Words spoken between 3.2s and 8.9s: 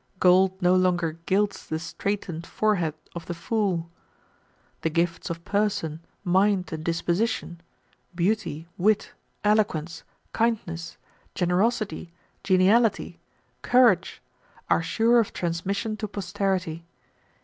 the fool.' The gifts of person, mind, and disposition; beauty,